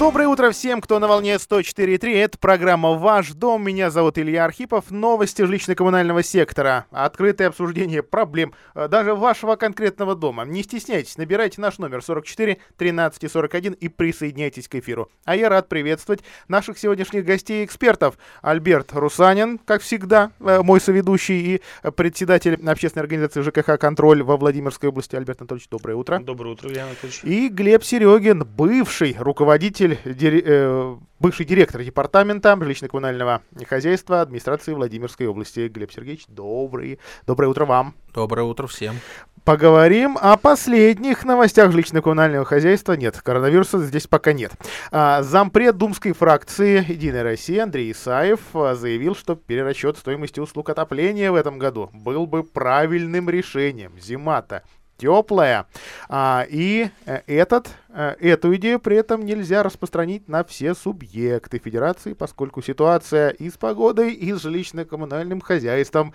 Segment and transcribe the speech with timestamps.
[0.00, 2.12] Доброе утро всем, кто на волне 104.3.
[2.16, 3.62] Это программа «Ваш дом».
[3.62, 4.90] Меня зовут Илья Архипов.
[4.90, 6.86] Новости жилищно-коммунального сектора.
[6.90, 10.44] Открытое обсуждение проблем э, даже вашего конкретного дома.
[10.44, 15.08] Не стесняйтесь, набирайте наш номер 44 13 41 и присоединяйтесь к эфиру.
[15.24, 18.18] А я рад приветствовать наших сегодняшних гостей и экспертов.
[18.42, 24.88] Альберт Русанин, как всегда, э, мой соведущий и председатель общественной организации ЖКХ «Контроль» во Владимирской
[24.88, 25.14] области.
[25.14, 26.18] Альберт Анатольевич, доброе утро.
[26.18, 27.20] Доброе утро, Илья Анатольевич.
[27.22, 35.68] И Глеб Серегин, бывший руководитель руководитель, э, бывший директор департамента жилищно-коммунального хозяйства администрации Владимирской области.
[35.68, 37.94] Глеб Сергеевич, добрый, доброе утро вам.
[38.14, 38.96] Доброе утро всем.
[39.44, 42.94] Поговорим о последних новостях жилищно-коммунального хозяйства.
[42.94, 44.52] Нет, коронавируса здесь пока нет.
[44.90, 51.30] А, зампред думской фракции «Единая Россия» Андрей Исаев а, заявил, что перерасчет стоимости услуг отопления
[51.30, 53.92] в этом году был бы правильным решением.
[54.00, 54.64] Зима-то
[54.96, 55.66] теплая.
[56.08, 62.14] А, и э, этот, э, эту идею при этом нельзя распространить на все субъекты Федерации,
[62.14, 66.14] поскольку ситуация и с погодой, и с жилищно-коммунальным хозяйством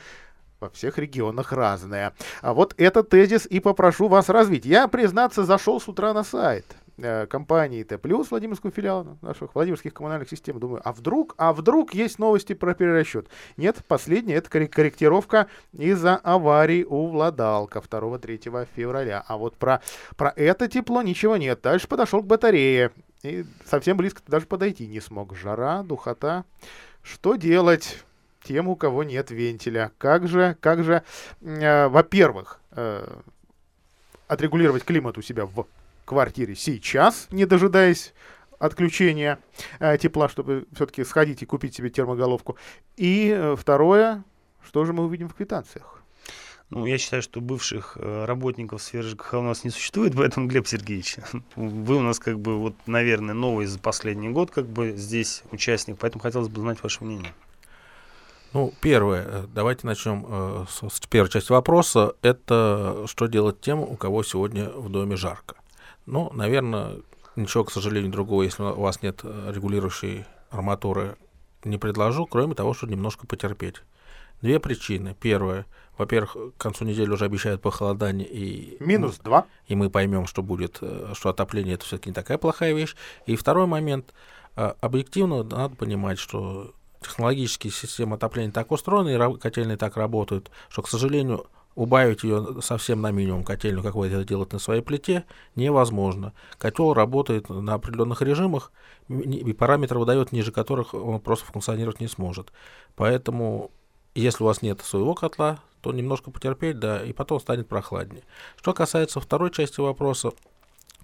[0.59, 2.13] во всех регионах разная.
[2.41, 4.65] А вот этот тезис и попрошу вас развить.
[4.65, 6.65] Я, признаться, зашел с утра на сайт
[7.29, 10.59] компании Т+, Владимирскую филиал наших Владимирских коммунальных систем.
[10.59, 13.27] Думаю, а вдруг, а вдруг есть новости про перерасчет?
[13.57, 19.23] Нет, последняя это корректировка из-за аварии у Владалка 2-3 февраля.
[19.27, 19.81] А вот про,
[20.15, 21.61] про это тепло ничего нет.
[21.61, 22.91] Дальше подошел к батарее.
[23.23, 25.35] И совсем близко даже подойти не смог.
[25.35, 26.45] Жара, духота.
[27.03, 28.03] Что делать?
[28.43, 29.91] Тем, у кого нет вентиля.
[29.99, 31.03] Как же, как же,
[31.41, 33.05] э, во-первых, э,
[34.27, 35.67] отрегулировать климат у себя в
[36.11, 38.13] квартире сейчас, не дожидаясь
[38.59, 39.39] отключения
[39.79, 42.57] э, тепла, чтобы все-таки сходить и купить себе термоголовку.
[42.97, 44.25] И э, второе,
[44.65, 46.03] что же мы увидим в квитанциях?
[46.69, 50.67] Ну, я считаю, что бывших э, работников сферы ЖКХ у нас не существует, поэтому, Глеб
[50.67, 51.15] Сергеевич,
[51.55, 55.97] вы у нас, как бы, вот, наверное, новый за последний год, как бы, здесь участник,
[55.97, 57.33] поэтому хотелось бы знать ваше мнение.
[58.51, 62.15] Ну, первое, э, давайте начнем э, с, с первой части вопроса.
[62.21, 65.55] Это что делать тем, у кого сегодня в доме жарко.
[66.05, 66.99] Ну, наверное,
[67.35, 71.17] ничего, к сожалению, другого, если у вас нет э, регулирующей арматуры,
[71.63, 73.81] не предложу, кроме того, что немножко потерпеть.
[74.41, 75.15] Две причины.
[75.19, 75.67] Первое.
[75.97, 78.77] Во-первых, к концу недели уже обещают похолодание и...
[78.79, 79.45] Минус два.
[79.67, 82.95] И мы поймем, что будет, э, что отопление это все-таки не такая плохая вещь.
[83.27, 84.13] И второй момент.
[84.55, 90.81] Э, объективно надо понимать, что технологические системы отопления так устроены, и котельные так работают, что,
[90.81, 95.25] к сожалению, убавить ее совсем на минимум котельную, как вы это делаете на своей плите,
[95.55, 96.33] невозможно.
[96.57, 98.71] Котел работает на определенных режимах,
[99.07, 102.51] и параметры выдает, ниже которых он просто функционировать не сможет.
[102.95, 103.71] Поэтому,
[104.15, 108.23] если у вас нет своего котла, то немножко потерпеть, да, и потом станет прохладнее.
[108.57, 110.31] Что касается второй части вопроса,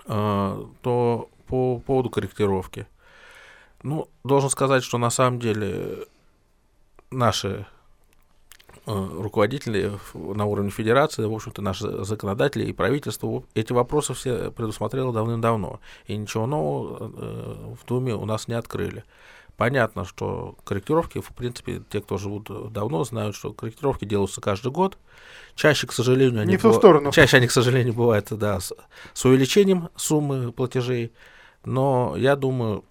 [0.06, 2.88] э, то по поводу корректировки.
[3.84, 6.06] Ну, должен сказать, что на самом деле
[7.10, 7.66] наши
[8.88, 15.80] руководители на уровне федерации, в общем-то, наши законодатели и правительство эти вопросы все предусмотрело давным-давно.
[16.06, 19.04] И ничего нового э, в Думе у нас не открыли.
[19.58, 24.98] Понятно, что корректировки, в принципе, те, кто живут давно, знают, что корректировки делаются каждый год.
[25.56, 27.12] Чаще, к сожалению, они, не в ту сторону.
[27.12, 28.72] Чаще они, к сожалению, бывают да, с,
[29.14, 31.12] с увеличением суммы платежей.
[31.66, 32.86] Но я думаю,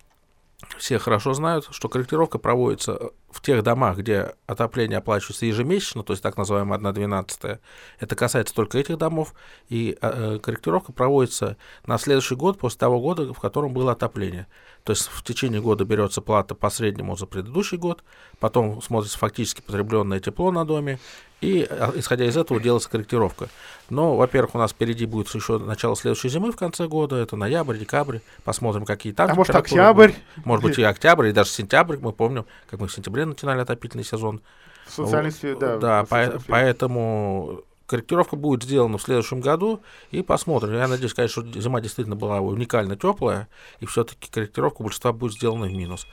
[0.76, 6.22] все хорошо знают, что корректировка проводится в тех домах, где отопление оплачивается ежемесячно, то есть
[6.22, 7.60] так называемая 1 12
[8.00, 9.34] это касается только этих домов,
[9.68, 14.46] и э, корректировка проводится на следующий год после того года, в котором было отопление.
[14.86, 18.04] То есть в течение года берется плата по среднему за предыдущий год,
[18.38, 21.00] потом смотрится фактически потребленное тепло на доме,
[21.40, 23.48] и а, исходя из этого делается корректировка.
[23.90, 27.76] Но, во-первых, у нас впереди будет еще начало следующей зимы в конце года, это ноябрь,
[27.78, 29.28] декабрь, посмотрим, какие там.
[29.28, 30.12] А может октябрь?
[30.44, 34.04] Может быть и октябрь, и даже сентябрь, мы помним, как мы в сентябре начинали отопительный
[34.04, 34.40] сезон.
[34.86, 35.78] Социальный да.
[35.78, 40.74] Да, по- поэтому корректировка будет сделана в следующем году, и посмотрим.
[40.74, 43.48] Я надеюсь, конечно, что зима действительно была уникально теплая,
[43.80, 46.06] и все-таки корректировка большинства будет сделана в минус.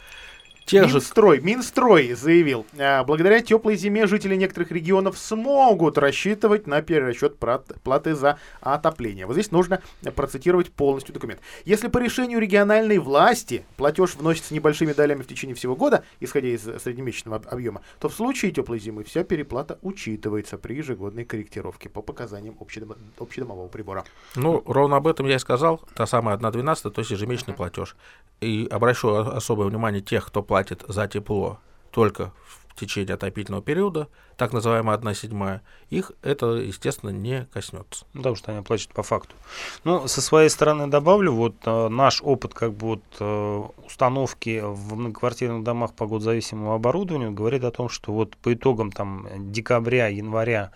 [0.66, 1.44] Тех Минстрой, же...
[1.44, 8.40] Минстрой заявил, а, благодаря теплой зиме жители некоторых регионов смогут рассчитывать на перерасчет платы за
[8.62, 9.26] отопление.
[9.26, 9.82] Вот здесь нужно
[10.16, 11.42] процитировать полностью документ.
[11.66, 16.64] Если по решению региональной власти платеж вносится небольшими долями в течение всего года, исходя из
[16.64, 22.56] среднемесячного объема, то в случае теплой зимы вся переплата учитывается при ежегодной корректировке по показаниям
[22.60, 22.96] общедом...
[23.20, 24.06] общедомового прибора.
[24.36, 25.82] Ну, ровно об этом я и сказал.
[25.94, 27.58] Та самая 1,12, то есть ежемесячный uh-huh.
[27.58, 27.96] платеж.
[28.40, 30.53] И обращу особое внимание тех, кто платит
[30.88, 31.60] за тепло
[31.92, 38.06] только в течение отопительного периода, так называемая одна седьмая, их это, естественно, не коснется.
[38.14, 39.36] Ну, потому что они оплачивают по факту.
[39.84, 44.96] Ну, со своей стороны добавлю, вот э, наш опыт как бы вот э, установки в
[44.96, 50.72] многоквартирных домах по год-зависимому оборудованию говорит о том, что вот по итогам там декабря, января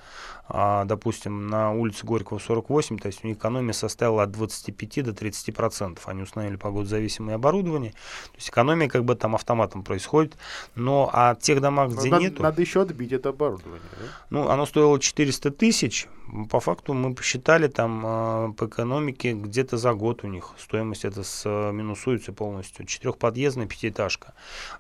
[0.49, 5.55] допустим, на улице Горького 48, то есть у них экономия составила от 25 до 30
[5.55, 6.07] процентов.
[6.07, 7.91] Они установили погодозависимое оборудование.
[7.91, 10.37] То есть экономия как бы там автоматом происходит.
[10.75, 12.43] Но а тех домах, где надо, нету...
[12.43, 13.81] Надо еще отбить это оборудование.
[13.91, 14.07] Да?
[14.29, 16.07] Ну, оно стоило 400 тысяч.
[16.49, 21.23] По факту мы посчитали там э, по экономике где-то за год у них стоимость это
[21.23, 22.85] с, э, минусуется полностью.
[22.85, 24.33] Четырехподъездная пятиэтажка.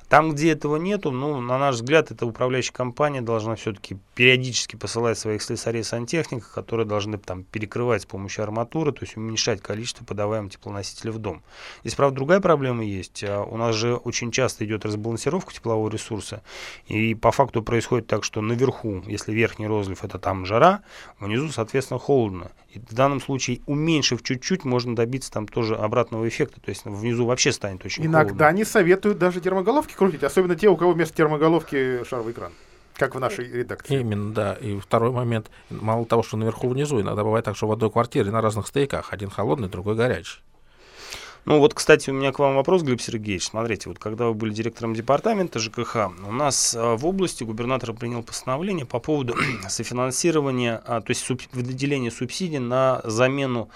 [0.09, 5.17] Там, где этого нету, ну, на наш взгляд, эта управляющая компания должна все-таки периодически посылать
[5.17, 10.53] своих слесарей сантехников, которые должны там перекрывать с помощью арматуры, то есть уменьшать количество подаваемых
[10.53, 11.41] теплоносителей в дом.
[11.81, 13.23] Здесь, правда, другая проблема есть.
[13.23, 16.43] А у нас же очень часто идет разбалансировка теплового ресурса,
[16.87, 20.83] и по факту происходит так, что наверху, если верхний розлив это там жара,
[21.19, 22.51] внизу, соответственно, холодно.
[22.69, 27.25] И в данном случае, уменьшив чуть-чуть, можно добиться там тоже обратного эффекта, то есть внизу
[27.25, 28.57] вообще станет очень Иногда холодно.
[28.57, 32.51] не советуют даже термоголовки крутить, особенно те, у кого вместо термоголовки шаровый экран.
[32.97, 33.99] Как в нашей редакции.
[33.99, 34.53] Именно, да.
[34.55, 38.31] И второй момент, мало того, что наверху внизу, иногда бывает так, что в одной квартире
[38.31, 40.39] на разных стояках, один холодный, другой горячий.
[41.47, 43.45] Ну вот, кстати, у меня к вам вопрос, Глеб Сергеевич.
[43.45, 48.21] Смотрите, вот когда вы были директором департамента ЖКХ, у нас а, в области губернатор принял
[48.21, 49.33] постановление по поводу
[49.69, 53.69] софинансирования, а, то есть суб, выделения субсидий на замену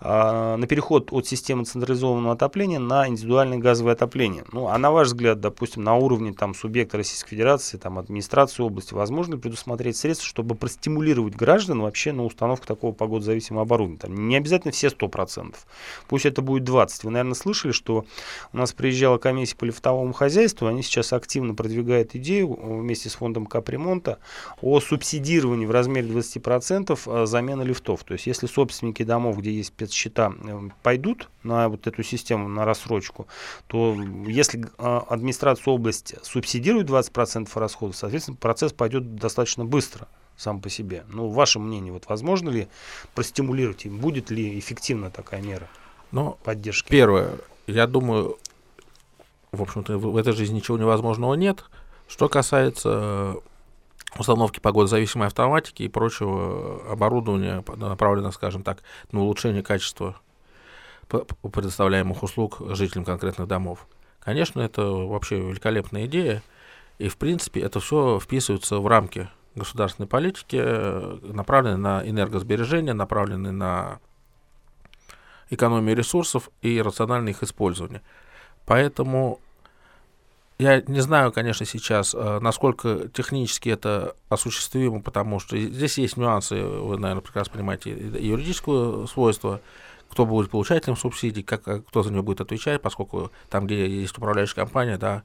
[0.00, 4.44] а, на переход от системы централизованного отопления на индивидуальное газовое отопление.
[4.52, 8.94] Ну, а на ваш взгляд, допустим, на уровне там, субъекта Российской Федерации, там, администрации области,
[8.94, 13.98] возможно ли предусмотреть средства, чтобы простимулировать граждан вообще на установку такого погодозависимого оборудования?
[13.98, 15.56] Там, не обязательно все 100%.
[16.08, 17.04] Пусть это будет 20.
[17.08, 18.04] Вы, наверное, слышали, что
[18.52, 23.46] у нас приезжала комиссия по лифтовому хозяйству, они сейчас активно продвигают идею вместе с фондом
[23.46, 24.18] капремонта
[24.60, 28.04] о субсидировании в размере 20% а, замены лифтов.
[28.04, 32.66] То есть, если собственники домов, где есть счета э, пойдут на вот эту систему, на
[32.66, 33.26] рассрочку,
[33.68, 33.96] то
[34.26, 41.04] если администрация области субсидирует 20% расходов, соответственно, процесс пойдет достаточно быстро сам по себе.
[41.08, 42.68] Ну, ваше мнение, вот возможно ли
[43.14, 45.68] простимулировать и будет ли эффективна такая мера
[46.12, 46.88] ну, поддержки?
[46.88, 47.32] Первое,
[47.66, 48.36] я думаю,
[49.52, 51.64] в общем-то, в этой жизни ничего невозможного нет.
[52.06, 53.36] Что касается
[54.18, 58.82] установки погодозависимой автоматики и прочего оборудования, направленного, скажем так,
[59.12, 60.16] на улучшение качества
[61.08, 63.86] предоставляемых услуг жителям конкретных домов.
[64.20, 66.42] Конечно, это вообще великолепная идея,
[66.98, 70.56] и, в принципе, это все вписывается в рамки государственной политики,
[71.32, 74.00] направленные на энергосбережение, направленные на
[75.50, 78.02] экономию ресурсов и рациональное их использование.
[78.66, 79.40] Поэтому
[80.58, 86.60] я не знаю, конечно, сейчас, э, насколько технически это осуществимо, потому что здесь есть нюансы,
[86.60, 89.60] вы, наверное, прекрасно понимаете, юридического свойства,
[90.10, 94.56] кто будет получателем субсидий, как, кто за нее будет отвечать, поскольку там, где есть управляющая
[94.56, 95.22] компания, да,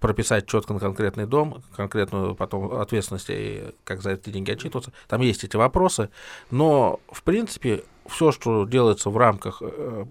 [0.00, 4.92] прописать четко на конкретный дом, конкретную потом ответственность и как за эти деньги отчитываться.
[5.06, 6.10] Там есть эти вопросы,
[6.50, 10.04] но, в принципе, все, что делается в рамках э,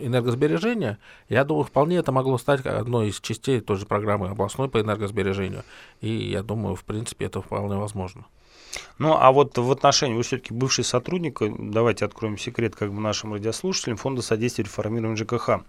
[0.00, 0.98] энергосбережения,
[1.28, 5.64] я думаю, вполне это могло стать одной из частей той же программы областной по энергосбережению.
[6.00, 8.24] И я думаю, в принципе, это вполне возможно.
[8.98, 13.32] Ну, а вот в отношении, вы все-таки бывший сотрудник, давайте откроем секрет как бы нашим
[13.32, 15.60] радиослушателям, Фонда содействия реформированию ЖКХ.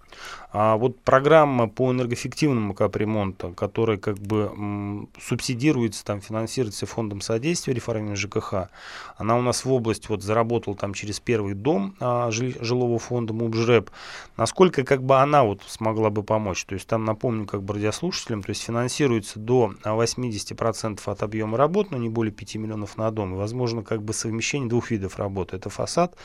[0.51, 7.74] А вот программа по энергоэффективному капремонту, которая как бы м, субсидируется, там, финансируется Фондом содействия
[7.74, 8.70] реформированию ЖКХ,
[9.18, 13.92] она у нас в область вот заработала там через первый дом а, жилого фонда МУБЖРЭП.
[14.38, 16.66] Насколько как бы она вот смогла бы помочь?
[16.66, 21.92] То есть там, напомню, как бы радиослушателям, то есть финансируется до 80% от объема работ,
[21.92, 23.36] но не более 5 миллионов на дом.
[23.36, 25.56] Возможно, как бы совмещение двух видов работы.
[25.56, 26.15] Это фасад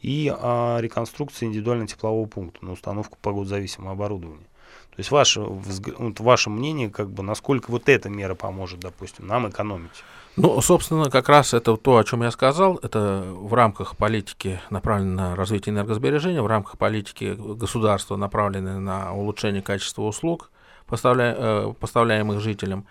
[0.00, 4.46] и а, реконструкция индивидуального теплового пункта на установку погодозависимого оборудования.
[4.90, 9.48] То есть ваше, вот ваше мнение, как бы, насколько вот эта мера поможет, допустим, нам
[9.48, 10.04] экономить?
[10.36, 12.76] Ну, собственно, как раз это то, о чем я сказал.
[12.82, 19.62] Это в рамках политики, направленной на развитие энергосбережения, в рамках политики государства, направленной на улучшение
[19.62, 20.50] качества услуг,
[20.86, 22.86] поставля, э, поставляемых жителям.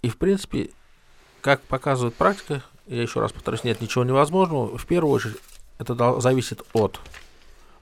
[0.00, 0.70] И, в принципе,
[1.44, 4.78] как показывает практика, я еще раз повторюсь, нет ничего невозможного.
[4.78, 5.36] В первую очередь,
[5.78, 7.00] это зависит от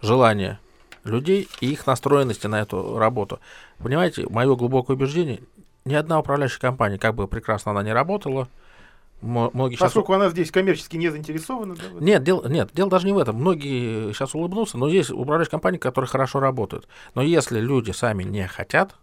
[0.00, 0.58] желания
[1.04, 3.38] людей и их настроенности на эту работу.
[3.78, 5.42] Понимаете, мое глубокое убеждение,
[5.84, 8.48] ни одна управляющая компания, как бы прекрасно она не работала,
[9.20, 10.22] многие Поскольку сейчас...
[10.22, 11.76] она здесь коммерчески не заинтересована?
[11.76, 13.36] Да, нет, дело, нет, дело даже не в этом.
[13.36, 16.88] Многие сейчас улыбнутся, но есть управляющие компании, которые хорошо работают.
[17.14, 18.96] Но если люди сами не хотят,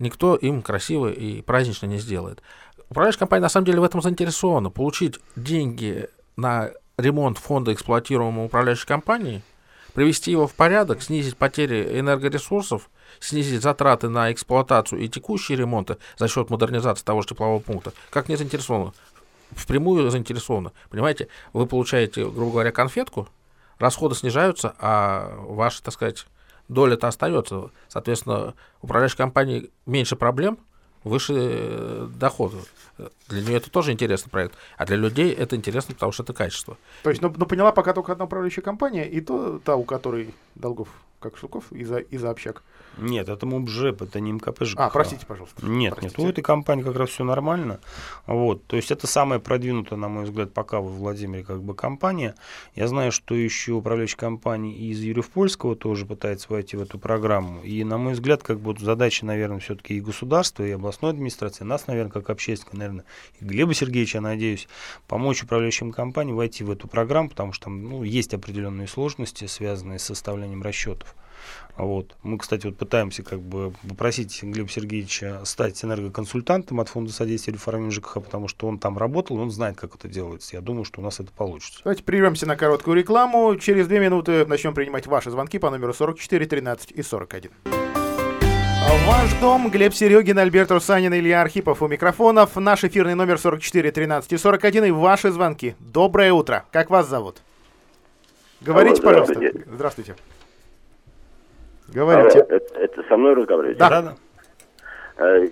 [0.00, 2.42] никто им красиво и празднично не сделает.
[2.88, 4.70] Управляющая компания на самом деле в этом заинтересована.
[4.70, 9.42] Получить деньги на ремонт фонда эксплуатируемого управляющей компании,
[9.94, 16.28] привести его в порядок, снизить потери энергоресурсов, снизить затраты на эксплуатацию и текущие ремонты за
[16.28, 18.92] счет модернизации того же теплового пункта, как не заинтересованы?
[19.52, 20.72] Впрямую заинтересованы.
[20.90, 23.28] Понимаете, вы получаете, грубо говоря, конфетку,
[23.78, 26.26] расходы снижаются, а ваша, так сказать,
[26.68, 27.70] доля-то остается.
[27.88, 30.58] Соответственно, управляющей компании меньше проблем,
[31.04, 32.58] выше э, доходы.
[33.28, 34.54] Для нее это тоже интересный проект.
[34.76, 36.76] А для людей это интересно, потому что это качество.
[37.02, 40.34] То есть, ну, ну поняла пока только одна управляющая компания, и то та, у которой
[40.54, 40.88] долгов
[41.20, 42.62] как Шелков из-за из общак.
[42.98, 44.80] Нет, это МУБЖЭП, это не МКП ЖКХ.
[44.80, 45.64] А, простите, пожалуйста.
[45.66, 46.16] Нет, простите.
[46.20, 47.80] нет, у этой компании как раз все нормально.
[48.26, 52.34] Вот, то есть это самая продвинутая, на мой взгляд, пока во Владимире как бы компания.
[52.74, 57.62] Я знаю, что еще управляющая компания из Юрьев-Польского тоже пытается войти в эту программу.
[57.62, 61.86] И, на мой взгляд, как бы задача, наверное, все-таки и государства, и областной администрации, нас,
[61.86, 63.04] наверное, как общественника, наверное,
[63.40, 64.68] и Глеба Сергеевича, я надеюсь,
[65.08, 69.98] помочь управляющим компаниям войти в эту программу, потому что там ну, есть определенные сложности, связанные
[69.98, 71.14] с составлением расчетов.
[71.76, 72.16] Вот.
[72.22, 77.90] Мы, кстати, вот пытаемся как бы попросить Глеба Сергеевича стать энергоконсультантом от Фонда содействия реформе
[77.90, 80.56] ЖКХ, потому что он там работал, он знает, как это делается.
[80.56, 81.80] Я думаю, что у нас это получится.
[81.82, 83.56] Давайте прервемся на короткую рекламу.
[83.56, 87.50] Через две минуты начнем принимать ваши звонки по номеру 44, 13 и 41.
[89.06, 92.56] Ваш дом, Глеб Серегин, Альберт Русанин, Илья Архипов у микрофонов.
[92.56, 95.74] Наш эфирный номер 44, 13 и 41 и ваши звонки.
[95.78, 96.64] Доброе утро.
[96.70, 97.42] Как вас зовут?
[98.60, 99.52] Говорите, Алло, пожалуйста.
[99.66, 100.16] здравствуйте.
[101.92, 102.40] Говорите.
[102.40, 103.78] Алло, это, это со мной разговариваете?
[103.78, 104.02] Да.
[104.02, 104.14] да.
[105.18, 105.48] Э,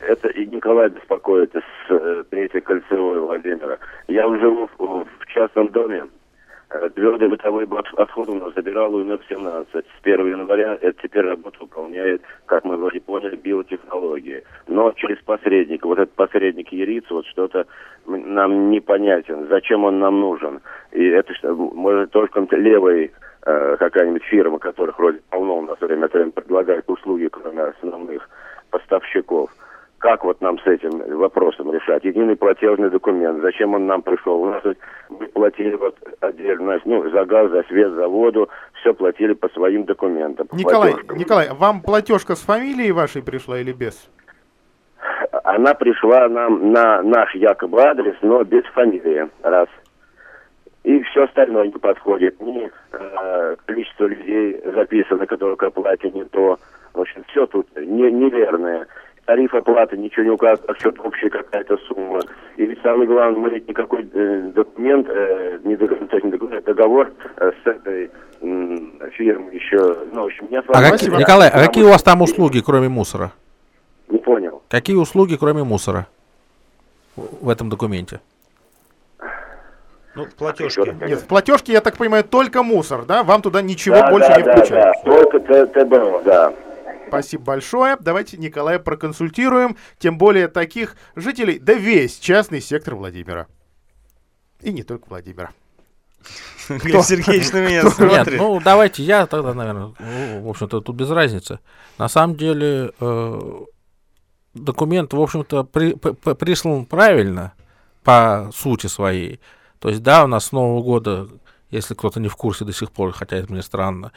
[0.00, 3.78] Это и Николай беспокоит из э, Третьей кольцевой Владимира.
[4.08, 6.04] Я живу в, в частном доме.
[6.70, 9.68] Э, Твердый бытовой от- отход у нас забирал УНФ 17.
[9.74, 14.44] С 1 января это теперь работу выполняет, как мы вроде поняли, биотехнологии.
[14.68, 15.86] Но через посредника.
[15.86, 17.66] Вот этот посредник Яриц, вот что-то
[18.06, 19.48] нам непонятен.
[19.48, 20.60] Зачем он нам нужен?
[20.92, 23.10] И это что, может только левый
[23.44, 28.28] э, какая-нибудь фирма, которых вроде полно у нас время от времени предлагает услуги, кроме основных
[28.70, 29.50] поставщиков.
[29.98, 32.04] Как вот нам с этим вопросом решать?
[32.04, 33.40] Единый платежный документ.
[33.40, 34.42] Зачем он нам пришел?
[34.42, 34.62] У нас
[35.08, 38.48] мы платили вот отдельно, ну, за газ, за свет, за воду,
[38.80, 40.48] все платили по своим документам.
[40.52, 41.18] Николай, платежкам.
[41.18, 44.10] Николай, вам платежка с фамилией вашей пришла или без?
[45.44, 49.28] Она пришла нам на наш якобы адрес, но без фамилии.
[49.42, 49.68] Раз.
[50.84, 52.40] И все остальное не подходит.
[52.40, 56.58] Ни э, количество людей записано, которые к оплате не то.
[56.92, 58.86] В общем, все тут не, неверное.
[59.24, 62.20] Тариф оплаты ничего не указывает, а счет общая какая-то сумма.
[62.56, 66.56] И ведь самое главное, мы ведь никакой э, документ, э, не документ, то есть не
[66.56, 68.10] а договор э, с этой
[68.40, 69.78] м, фирмой еще,
[70.12, 73.30] ну, в общем, не А какие, Николай, а какие у вас там услуги, кроме мусора?
[74.08, 74.62] Не понял.
[74.68, 76.08] Какие услуги, кроме мусора
[77.14, 78.20] в этом документе?
[80.14, 80.94] Ну, платежки.
[81.06, 83.22] Нет, в платежке, я так понимаю, только мусор, да?
[83.22, 84.96] Вам туда ничего Да, больше да, не да, включают.
[85.04, 86.54] да, только ТБО, да.
[87.08, 87.96] Спасибо большое.
[88.00, 89.76] Давайте Николая проконсультируем.
[89.98, 93.46] Тем более таких жителей, да весь частный сектор Владимира.
[94.60, 95.50] И не только Владимира.
[96.68, 98.38] Глеб Сергеевич на меня Нет, смотрит.
[98.38, 101.58] ну давайте я тогда, наверное, ну, в общем-то, тут без разницы.
[101.98, 103.40] На самом деле э,
[104.54, 107.52] документ, в общем-то, при- п- п- прислан правильно
[108.04, 109.40] по сути своей.
[109.82, 111.28] То есть, да, у нас с Нового года,
[111.70, 114.12] если кто-то не в курсе до сих пор, хотя это мне странно,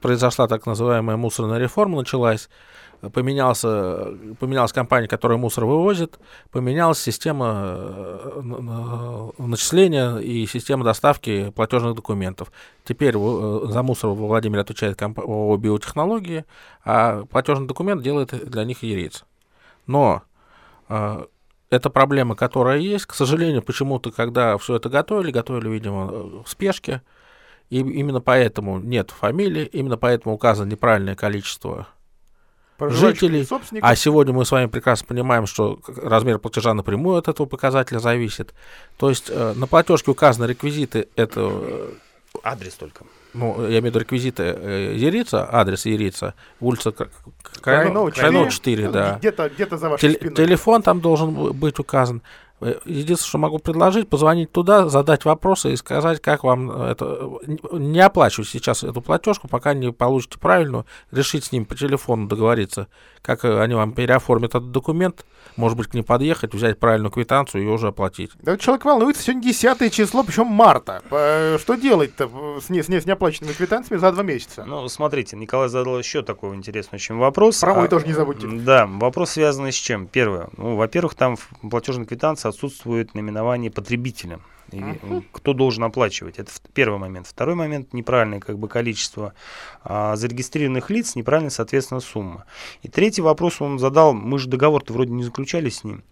[0.00, 2.48] произошла так называемая мусорная реформа, началась,
[3.12, 4.08] поменялся,
[4.40, 6.18] поменялась компания, которая мусор вывозит,
[6.50, 12.50] поменялась система э, начисления и система доставки платежных документов.
[12.82, 16.44] Теперь э, за мусор во Владимире отвечает компа- ООО «Биотехнологии»,
[16.84, 19.24] а платежный документ делает для них Ерец.
[19.86, 20.22] Но
[20.88, 21.24] э,
[21.72, 23.06] это проблема, которая есть.
[23.06, 27.00] К сожалению, почему-то, когда все это готовили, готовили, видимо, э, в спешке,
[27.70, 31.88] и именно поэтому нет фамилии, именно поэтому указано неправильное количество
[32.78, 33.88] Жителей, собственников.
[33.88, 38.52] а сегодня мы с вами прекрасно понимаем, что размер платежа напрямую от этого показателя зависит.
[38.98, 41.90] То есть э, на платежке указаны реквизиты этого, э,
[42.42, 43.04] Адрес только.
[43.34, 47.08] Ну, я имею в виду реквизиты э, Ярица, адрес Ярица, улица К-
[47.42, 49.16] К- Крайнова Крайнова, 4, 4, ну, да.
[49.18, 50.34] Где-то где за вашей Тел- спиной.
[50.34, 52.22] телефон там должен быть указан.
[52.60, 57.28] Э, единственное, что могу предложить, позвонить туда, задать вопросы и сказать, как вам это...
[57.72, 62.86] Не оплачивать сейчас эту платежку, пока не получите правильную, решить с ним по телефону договориться,
[63.20, 65.24] как они вам переоформят этот документ,
[65.56, 68.30] может быть, к ним подъехать, взять правильную квитанцию и уже оплатить.
[68.40, 71.02] Да человек волнуется, сегодня 10 число, причем марта.
[71.08, 74.64] Что делать-то с, не, с, не, с неоплаченными квитанциями за два месяца?
[74.64, 77.60] Ну, смотрите, Николай задал еще такой интересный очень вопрос.
[77.60, 78.46] Про мой а, тоже не забудьте.
[78.46, 80.06] Да, вопрос связанный с чем?
[80.06, 80.48] Первое.
[80.56, 84.40] Ну, во-первых, там в платежной квитанции отсутствует наименование потребителя.
[84.72, 85.24] И uh-huh.
[85.32, 86.38] кто должен оплачивать?
[86.38, 87.26] Это первый момент.
[87.26, 89.34] Второй момент неправильное как бы количество
[89.82, 92.44] а, зарегистрированных лиц, неправильно, соответственно, сумма.
[92.82, 96.02] И третий вопрос он задал, мы же договор-то вроде не заключали с ним.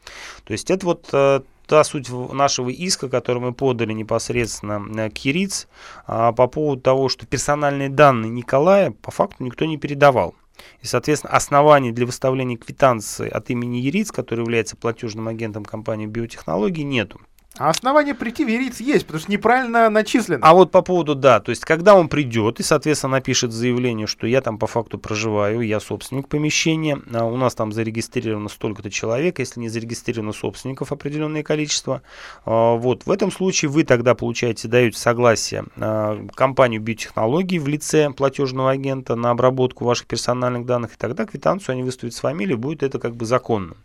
[0.44, 5.18] То есть это вот а, та суть нашего иска, который мы подали непосредственно э, к
[5.18, 5.68] ЕРИЦ
[6.04, 10.34] а, по поводу того, что персональные данные Николая по факту никто не передавал.
[10.82, 16.82] И, соответственно, оснований для выставления квитанции от имени ЕРИЦ, который является платежным агентом компании биотехнологий,
[16.82, 17.20] нету.
[17.58, 20.38] А основание прийти в ЕРИЦ есть, потому что неправильно начислено.
[20.40, 24.26] А вот по поводу, да, то есть когда он придет и, соответственно, напишет заявление, что
[24.28, 29.40] я там по факту проживаю, я собственник помещения, а у нас там зарегистрировано столько-то человек,
[29.40, 32.02] если не зарегистрировано собственников определенное количество,
[32.44, 38.10] а, вот, в этом случае вы тогда получаете, даете согласие а, компанию биотехнологий в лице
[38.10, 42.84] платежного агента на обработку ваших персональных данных, и тогда квитанцию они выставят с фамилией, будет
[42.84, 43.76] это как бы законно.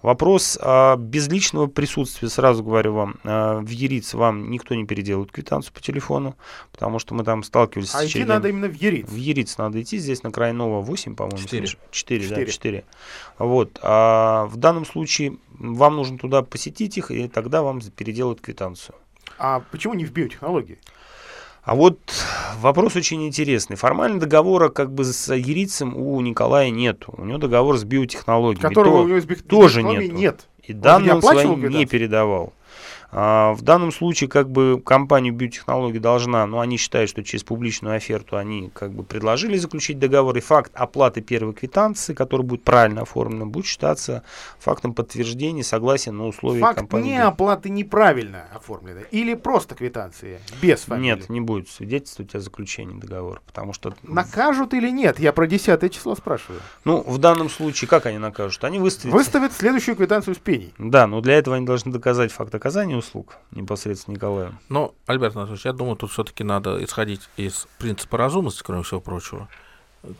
[0.00, 5.32] Вопрос а, без личного присутствия, сразу говорю вам, Э, в ЕРИЦ вам никто не переделает
[5.32, 6.36] квитанцию по телефону,
[6.72, 9.08] потому что мы там сталкивались а с идти надо именно в ЕРИЦ?
[9.08, 11.38] В ЕРИЦ надо идти, здесь на Крайнова 8, по-моему.
[11.38, 11.66] 4.
[11.90, 12.44] 4, 4.
[12.44, 12.84] да, 4.
[13.38, 13.78] Вот.
[13.82, 18.94] А в данном случае вам нужно туда посетить их, и тогда вам переделают квитанцию.
[19.38, 20.78] А почему не в биотехнологии?
[21.62, 21.98] А вот
[22.58, 23.76] вопрос очень интересный.
[23.76, 27.04] Формально договора как бы с Ерицем у Николая нет.
[27.06, 28.60] У него договор с биотехнологией.
[28.60, 30.12] Которого у него с биотехнологией тоже нет.
[30.12, 30.48] нет.
[30.62, 32.52] И данные он свои не передавал.
[33.12, 37.96] А, в данном случае как бы компания биотехнологий должна, ну они считают, что через публичную
[37.96, 43.02] оферту они как бы предложили заключить договор, и факт оплаты первой квитанции, который будет правильно
[43.02, 44.22] оформлен, будет считаться
[44.58, 47.10] фактом подтверждения согласия на условия Факт компании.
[47.10, 51.16] не оплаты неправильно оформлены или просто квитанции без фамилии?
[51.16, 53.94] Нет, не будет свидетельствовать о заключении договора, потому что...
[54.02, 55.18] Накажут или нет?
[55.18, 56.60] Я про десятое число спрашиваю.
[56.84, 58.62] Ну, в данном случае, как они накажут?
[58.64, 59.14] Они выставят...
[59.14, 60.72] Выставят следующую квитанцию с пеней.
[60.78, 64.54] Да, но для этого они должны доказать факт оказания услуг непосредственно Николаю.
[64.68, 69.48] Ну, Альберт Анатольевич, я думаю, тут все-таки надо исходить из принципа разумности, кроме всего прочего.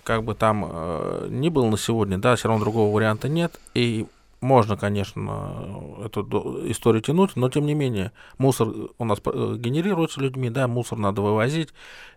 [0.04, 3.58] Как бы там э, ни был на сегодня, да, все равно другого варианта нет.
[3.74, 4.06] И
[4.40, 6.22] можно, конечно, эту
[6.70, 11.20] историю тянуть, но тем не менее, мусор у нас э, генерируется людьми, да, мусор надо
[11.20, 11.70] вывозить,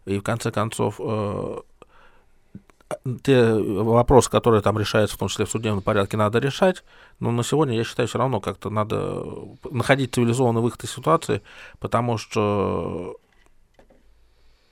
[0.06, 1.62] и в конце концов э,
[3.24, 6.84] те вопросы, которые там решаются, в том числе в судебном порядке, надо решать.
[7.20, 9.26] Но на сегодня, я считаю, все равно как-то надо
[9.70, 11.42] находить цивилизованный выход из ситуации,
[11.80, 13.18] потому что,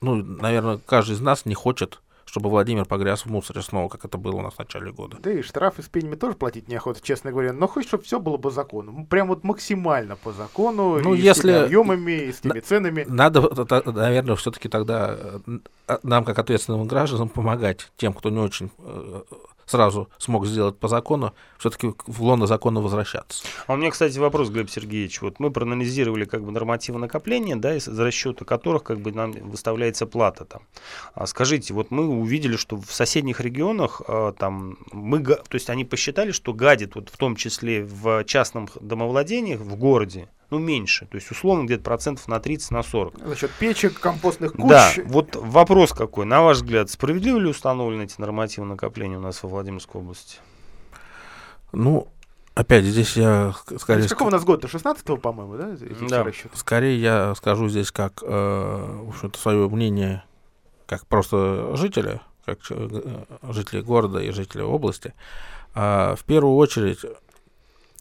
[0.00, 2.00] ну, наверное, каждый из нас не хочет
[2.32, 5.18] чтобы Владимир погряз в мусоре снова, как это было у нас в начале года.
[5.20, 7.52] Да и штрафы с пенями тоже платить неохота, честно говоря.
[7.52, 9.06] Но хоть, чтобы все было по закону.
[9.10, 10.98] Прям вот максимально по закону.
[10.98, 11.40] Ну, и если...
[11.40, 13.04] с теми объемами, и с теми ценами.
[13.06, 13.42] Надо,
[13.84, 15.14] наверное, все-таки тогда
[15.46, 15.58] э,
[16.02, 19.22] нам, как ответственным гражданам, помогать тем, кто не очень э,
[19.72, 23.44] сразу смог сделать по закону, все-таки в лоно закона возвращаться.
[23.66, 25.22] А у меня, кстати, вопрос, Глеб Сергеевич.
[25.22, 30.06] Вот мы проанализировали как бы нормативы накопления, да, из расчета которых как бы нам выставляется
[30.06, 30.62] плата там.
[31.14, 35.84] А скажите, вот мы увидели, что в соседних регионах а, там мы, то есть они
[35.84, 41.06] посчитали, что гадит вот в том числе в частном домовладениях в городе ну, меньше.
[41.06, 43.26] То есть, условно, где-то процентов на 30, на 40.
[43.26, 44.68] За счет печек, компостных куч.
[44.68, 46.26] Да, вот вопрос какой.
[46.26, 50.38] На ваш взгляд, справедливо ли установлены эти нормативы накопления у нас во Владимирской области?
[51.72, 52.08] Ну,
[52.54, 54.06] Опять здесь я скорее...
[54.06, 54.68] Какого у нас года?
[54.68, 55.74] 16-го, по-моему, да?
[56.08, 56.30] Да.
[56.52, 60.22] Скорее я скажу здесь как, э, в общем-то, свое мнение,
[60.84, 65.14] как просто жителя, как э, жители города и жители области.
[65.74, 66.98] А в первую очередь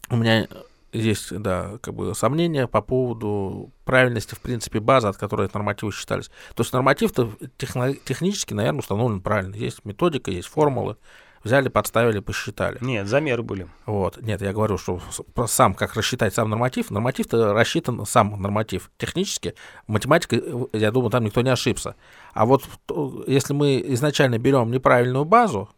[0.10, 0.46] у меня
[0.94, 5.92] есть, да, как бы сомнения по поводу правильности, в принципе, базы, от которой эти нормативы
[5.92, 6.30] считались.
[6.56, 9.56] То есть норматив-то техно- технически, наверное, установлен правильно.
[9.56, 10.98] Есть методика, есть формулы.
[11.44, 12.78] Взяли, подставили, посчитали.
[12.82, 13.68] Нет, замеры были.
[13.88, 14.22] Вот.
[14.22, 15.02] Нет, я говорю, что
[15.48, 18.92] сам, как рассчитать сам норматив, норматив-то рассчитан сам норматив.
[18.98, 19.56] Технически,
[19.88, 20.40] математика,
[20.74, 21.96] я думаю, там никто не ошибся.
[22.34, 22.64] А вот
[23.26, 25.70] если мы изначально берем неправильную базу,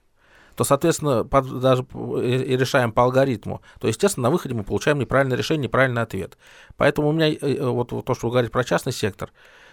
[0.56, 5.38] то, соответственно, под, даже и решаем по алгоритму, то, естественно, на выходе мы получаем неправильное
[5.38, 6.38] решение, неправильный ответ.
[6.78, 9.32] Поэтому у меня э, э, вот то, что вы говорите про частный сектор,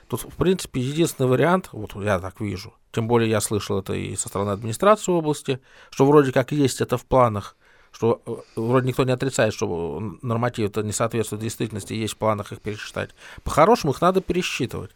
[0.09, 4.16] тут, в принципе, единственный вариант, вот я так вижу, тем более я слышал это и
[4.16, 7.57] со стороны администрации области, что вроде как есть это в планах,
[7.93, 12.61] что э, вроде никто не отрицает, что нормативы-то не соответствуют действительности, есть в планах их
[12.61, 13.11] пересчитать.
[13.43, 14.93] По-хорошему их надо пересчитывать.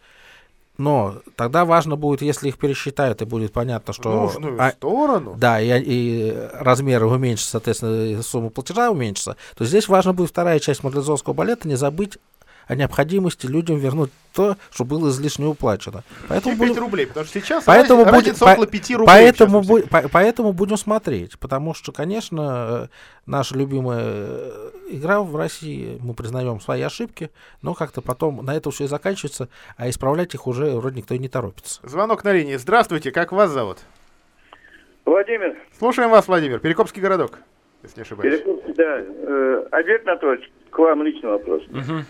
[0.77, 4.23] Но тогда важно будет, если их пересчитают, и будет понятно, что...
[4.23, 5.35] Нужную а, сторону.
[5.37, 10.83] Да, и, и размеры уменьшатся, соответственно, сумма платежа уменьшится, то здесь важно будет вторая часть
[10.83, 12.19] марлезовского балета, не забыть
[12.67, 16.03] о необходимости людям вернуть то, что было излишне уплачено.
[16.29, 16.83] Поэтому 5 будем...
[16.83, 19.07] рублей, потому что сейчас поэтому будет, около 5 рублей.
[19.07, 19.81] Поэтому, бу...
[19.83, 20.09] по...
[20.09, 22.91] поэтому будем смотреть, потому что, конечно,
[23.27, 27.31] наша любимая э, игра в России, мы признаем свои ошибки,
[27.63, 31.19] но как-то потом на это все и заканчивается, а исправлять их уже вроде никто и
[31.19, 31.81] не торопится.
[31.85, 32.57] Звонок на линии.
[32.57, 33.79] Здравствуйте, как вас зовут?
[35.05, 35.57] Владимир.
[35.79, 36.59] Слушаем вас, Владимир.
[36.59, 37.39] Перекопский городок,
[37.83, 38.41] если не ошибаюсь.
[38.41, 39.01] Перекопский, да.
[39.01, 41.63] Э, Альберт Анатольевич, к вам личный вопрос.
[41.69, 42.05] Угу.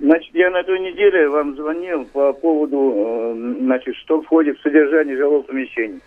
[0.00, 5.16] Значит, я на той неделе вам звонил по поводу, э, значит, что входит в содержание
[5.16, 6.00] жилого помещения.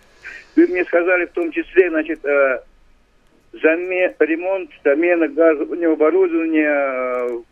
[0.56, 2.60] Вы мне сказали в том числе, значит, э,
[3.52, 7.42] замен, ремонт, замена газового оборудования, э,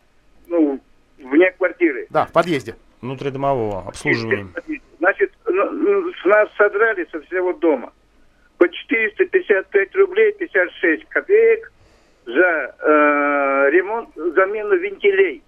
[0.47, 0.79] ну,
[1.19, 2.07] вне квартиры.
[2.09, 2.75] Да, в подъезде.
[3.01, 4.47] Внутридомового обслуживания.
[4.99, 7.93] Значит, ну, ну, с нас содрали со всего дома
[8.57, 11.71] по 455 рублей 56 копеек
[12.25, 15.41] за э, ремонт, замену вентилей.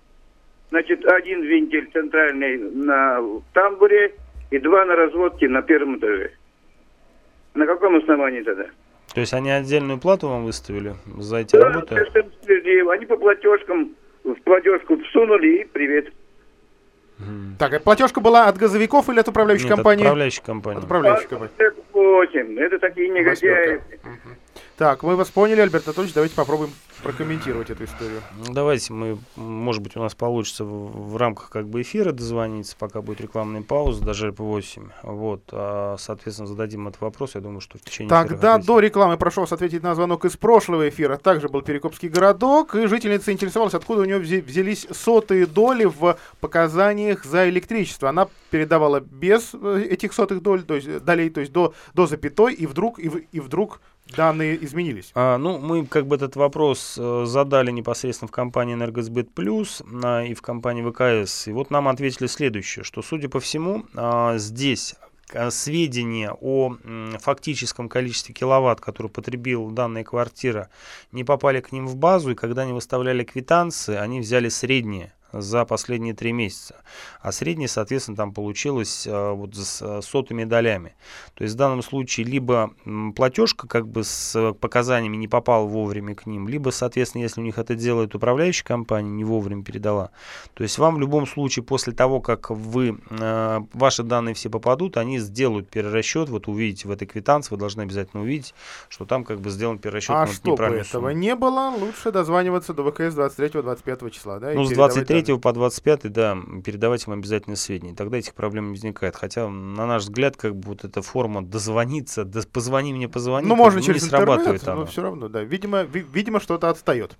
[0.75, 3.21] Значит, один вентиль центральный на
[3.53, 4.13] тамбуре
[4.51, 6.31] и два на разводке на первом этаже.
[7.53, 8.65] На каком основании тогда?
[9.13, 11.95] То есть они отдельную плату вам выставили за эти да, работы?
[11.95, 16.11] Они по платежкам в платежку всунули и привет.
[17.57, 20.03] Так, а платежка была от газовиков или от управляющей Нет, компании?
[20.03, 20.79] От управляющей компании.
[20.79, 21.53] От управляющей компании.
[21.93, 22.59] 8.
[22.59, 23.79] Это такие негодяи.
[24.77, 26.69] Так, мы вас поняли, Альберт Анатольевич, давайте попробуем
[27.01, 28.21] прокомментировать эту историю.
[28.35, 32.75] Ну, давайте мы, может быть, у нас получится в, в рамках как бы эфира дозвониться,
[32.77, 34.89] пока будет рекламная пауза, даже по 8.
[35.03, 38.09] Вот, а, соответственно, зададим этот вопрос, я думаю, что в течение...
[38.09, 41.15] Тогда до рекламы прошу вас ответить на звонок из прошлого эфира.
[41.15, 47.23] Также был Перекопский городок, и жительница интересовалась, откуда у нее взялись сотые доли в показаниях
[47.23, 48.09] за электричество.
[48.09, 52.53] Она передавала без э, этих сотых доль, то есть долей, то есть до, до запятой,
[52.53, 55.11] и вдруг, и, и вдруг данные изменились?
[55.15, 60.23] А, ну, мы как бы этот вопрос э, задали непосредственно в компании «Энергосбыт Плюс» а,
[60.23, 61.47] и в компании ВКС.
[61.47, 64.95] И вот нам ответили следующее, что, судя по всему, а, здесь
[65.33, 66.75] а, сведения о
[67.19, 70.69] фактическом количестве киловатт, которые потребила данная квартира,
[71.11, 75.65] не попали к ним в базу, и когда они выставляли квитанции, они взяли средние за
[75.65, 76.75] последние три месяца.
[77.21, 80.95] А средний, соответственно, там получилось а, вот с а, сотыми долями.
[81.33, 82.71] То есть в данном случае либо
[83.15, 87.57] платежка как бы с показаниями не попала вовремя к ним, либо, соответственно, если у них
[87.57, 90.11] это делает управляющая компания, не вовремя передала.
[90.53, 94.97] То есть вам в любом случае после того, как вы, э, ваши данные все попадут,
[94.97, 96.29] они сделают перерасчет.
[96.29, 98.53] Вот увидите в этой квитанции, вы должны обязательно увидеть,
[98.89, 100.11] что там как бы сделан перерасчет.
[100.11, 101.11] А чтобы этого сумму.
[101.11, 104.51] не было, лучше дозваниваться до ВКС 23-25 числа, да?
[104.53, 107.93] Ну, с 23 3 по 25, да, передавать им обязательно сведения.
[107.95, 109.15] Тогда этих проблем не возникает.
[109.15, 113.55] Хотя, на наш взгляд, как бы вот эта форма дозвониться, да, позвони мне, позвони, ну,
[113.55, 115.43] можно через не срабатывает интернет, но все равно, да.
[115.43, 117.17] Видимо, ви- видимо что-то отстает.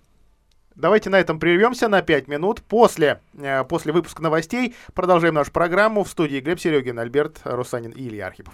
[0.76, 2.62] Давайте на этом прервемся на 5 минут.
[2.62, 6.04] После, э, после выпуска новостей продолжаем нашу программу.
[6.04, 8.54] В студии Глеб Серегин, Альберт Русанин и Илья Архипов.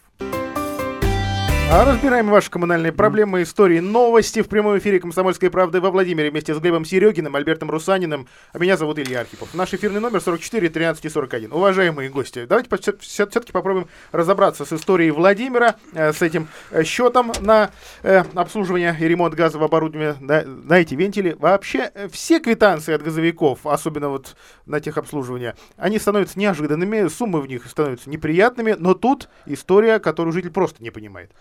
[1.74, 6.54] А разбираем ваши коммунальные проблемы, истории, новости в прямом эфире «Комсомольской правды» во Владимире вместе
[6.54, 8.28] с Глебом Серегиным, Альбертом Русаниным.
[8.52, 9.54] А меня зовут Илья Архипов.
[9.54, 11.54] Наш эфирный номер 44 13 41.
[11.54, 17.72] Уважаемые гости, давайте все-таки попробуем разобраться с историей Владимира, э, с этим э, счетом на
[18.04, 21.38] э, обслуживание и ремонт газового оборудования на, на эти вентили.
[21.40, 27.66] Вообще все квитанции от газовиков, особенно вот на техобслуживание, они становятся неожиданными, суммы в них
[27.66, 31.32] становятся неприятными, но тут история, которую житель просто не понимает.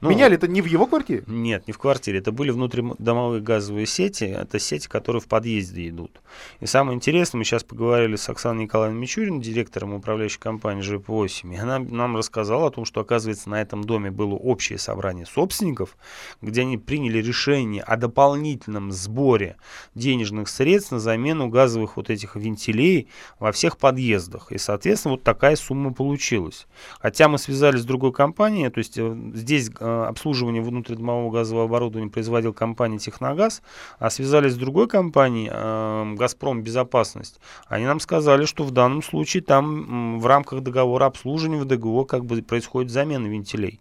[0.00, 1.24] Ну, Меняли это не в его квартире?
[1.26, 2.20] Нет, не в квартире.
[2.20, 4.24] Это были внутридомовые газовые сети.
[4.24, 6.22] Это сети, которые в подъезде идут.
[6.60, 11.56] И самое интересное, мы сейчас поговорили с Оксаной Николаевной Мичуриной, директором управляющей компании ЖП-8, и
[11.58, 15.96] она нам рассказала о том, что, оказывается, на этом доме было общее собрание собственников,
[16.40, 19.56] где они приняли решение о дополнительном сборе
[19.94, 23.08] денежных средств на замену газовых вот этих вентилей
[23.38, 24.52] во всех подъездах.
[24.52, 26.66] И, соответственно, вот такая сумма получилась.
[27.00, 32.10] Хотя мы связались с другой компанией, то есть э, здесь Э, обслуживание внутридомового газового оборудования
[32.10, 33.62] производил компания «Техногаз»,
[33.98, 37.40] а связались с другой компанией э, «Газпром Безопасность».
[37.66, 42.24] Они нам сказали, что в данном случае там в рамках договора обслуживания в ДГО как
[42.24, 43.80] бы происходит замена вентилей.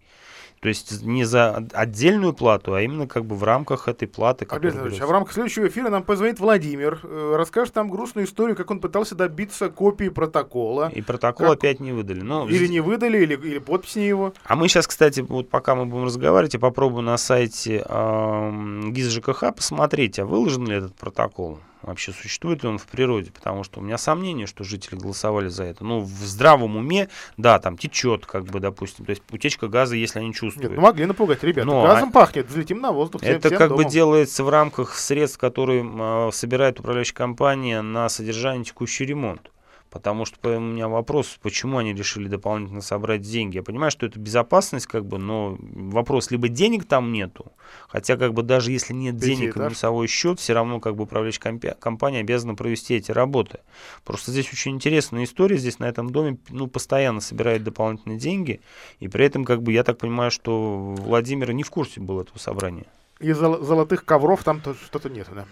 [0.62, 4.46] То есть не за отдельную плату, а именно как бы в рамках этой платы.
[4.50, 8.70] Анатольевич, а в рамках следующего эфира нам позвонит Владимир, э, расскажет нам грустную историю, как
[8.70, 10.92] он пытался добиться копии протокола.
[10.94, 11.60] И протокол как...
[11.60, 12.22] опять не выдали.
[12.22, 12.48] Но...
[12.50, 14.34] Или не выдали, или, или подпись не его.
[14.44, 19.12] А мы сейчас, кстати, вот пока мы будем разговаривать, я попробую на сайте э, ГИС
[19.12, 23.80] ЖКХ посмотреть, а выложен ли этот протокол вообще существует ли он в природе, потому что
[23.80, 25.84] у меня сомнение, что жители голосовали за это.
[25.84, 30.20] Ну, в здравом уме, да, там течет, как бы, допустим, то есть утечка газа, если
[30.20, 30.72] они чувствуют.
[30.72, 32.12] Нет, ну могли напугать, ребята, Но, газом а...
[32.12, 33.22] пахнет, взлетим на воздух.
[33.22, 33.84] Всем, это всем как домом.
[33.84, 39.52] бы делается в рамках средств, которые э, собирает управляющая компания на содержание текущий ремонт.
[39.90, 43.58] Потому что у меня вопрос, почему они решили дополнительно собрать деньги.
[43.58, 47.52] Я понимаю, что это безопасность, как бы, но вопрос, либо денег там нету,
[47.88, 51.40] хотя как бы даже если нет денег на минусовой счет, все равно как бы управляющая
[51.80, 53.60] компания обязана провести эти работы.
[54.04, 58.62] Просто здесь очень интересная история, здесь на этом доме ну, постоянно собирают дополнительные деньги,
[59.00, 62.38] и при этом, как бы, я так понимаю, что Владимир не в курсе был этого
[62.38, 62.86] собрания.
[63.20, 65.46] И зол- золотых ковров там что-то нет, да?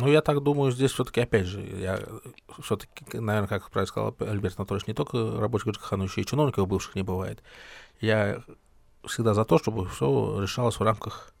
[0.00, 2.00] Ну, я так думаю, здесь все-таки, опять же, я
[2.62, 6.66] все-таки, наверное, как правильно сказал Альберт Анатольевич, не только рабочих ЖКХ, но еще и чиновников
[6.66, 7.42] бывших не бывает.
[8.00, 8.42] Я
[9.04, 11.34] всегда за то, чтобы все решалось в рамках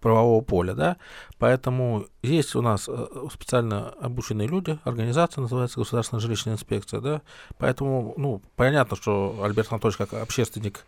[0.00, 0.96] правового поля, да,
[1.38, 7.22] поэтому есть у нас э, специально обученные люди, организация называется Государственная жилищная инспекция, да,
[7.58, 10.86] поэтому, ну, понятно, что Альберт Анатольевич как общественник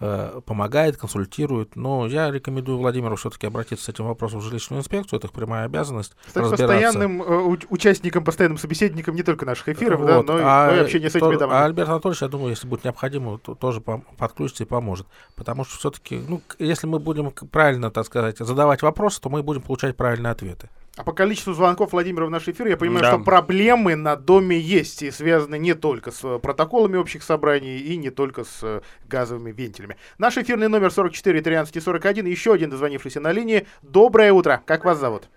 [0.00, 1.74] Э, помогает, консультирует.
[1.74, 5.18] Но я рекомендую Владимиру все-таки обратиться с этим вопросом в жилищную инспекцию.
[5.18, 6.14] Это их прямая обязанность.
[6.28, 10.06] Стать постоянным э, участником, постоянным собеседником не только наших эфиров, вот.
[10.06, 11.60] да, но, а, но и общения с этими то, домами.
[11.60, 15.08] А Альберт Анатольевич, я думаю, если будет необходимо, то тоже подключится и поможет.
[15.34, 19.62] Потому что все-таки, ну, если мы будем правильно, так сказать, задавать вопросы, то мы будем
[19.62, 20.68] получать правильные ответы.
[20.98, 23.12] А по количеству звонков Владимира в наш эфир я понимаю, да.
[23.12, 28.10] что проблемы на доме есть и связаны не только с протоколами общих собраний и не
[28.10, 29.96] только с э, газовыми вентилями.
[30.18, 32.26] Наш эфирный номер 44 13 41.
[32.26, 33.68] Еще один дозвонившийся на линии.
[33.80, 34.60] Доброе утро.
[34.66, 35.28] Как вас зовут?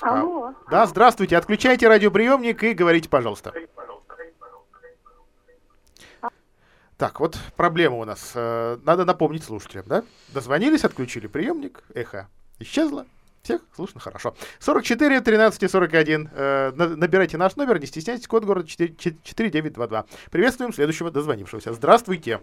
[0.00, 0.44] Алло.
[0.46, 1.36] А, да, здравствуйте.
[1.36, 3.52] Отключайте радиоприемник и говорите, пожалуйста.
[6.96, 8.32] Так, вот проблема у нас.
[8.34, 10.02] Э, надо напомнить слушателям, да?
[10.28, 13.06] Дозвонились, отключили приемник, эхо исчезло,
[13.44, 14.34] всех слышно хорошо.
[14.58, 16.28] 44 13 41.
[16.34, 20.04] Э, набирайте наш номер, не стесняйтесь, код города 4, 4922.
[20.32, 21.72] Приветствуем следующего дозвонившегося.
[21.72, 22.40] Здравствуйте.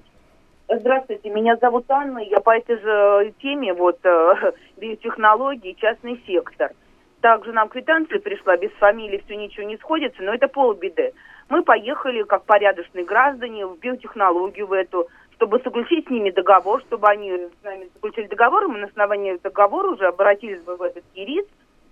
[0.73, 6.71] Здравствуйте, меня зовут Анна, я по этой же теме, вот, э, биотехнологии, частный сектор.
[7.19, 11.13] Также нам квитанция пришла, без фамилии все ничего не сходится, но это полбеды.
[11.49, 15.09] Мы поехали, как порядочные граждане, в биотехнологию в эту,
[15.41, 19.89] чтобы заключить с ними договор, чтобы они с нами заключили договор, мы на основании договора
[19.89, 21.45] уже обратились бы в этот КИРИС,